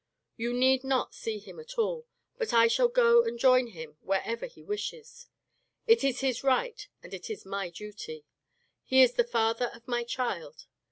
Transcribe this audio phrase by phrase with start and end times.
[0.35, 2.07] You need not see him at all,
[2.39, 5.27] but I shall go and join him wherever he wishes.
[5.85, 8.25] It is his right and it is my duty.
[8.83, 10.65] He is the father of my child.